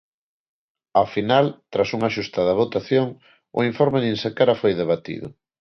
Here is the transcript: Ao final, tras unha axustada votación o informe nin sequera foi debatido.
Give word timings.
Ao 0.99 1.05
final, 1.15 1.45
tras 1.71 1.89
unha 1.95 2.07
axustada 2.11 2.57
votación 2.61 3.07
o 3.57 3.59
informe 3.69 3.97
nin 4.01 4.15
sequera 4.25 4.59
foi 4.61 4.73
debatido. 4.81 5.27